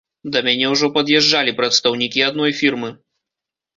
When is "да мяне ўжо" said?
0.35-0.87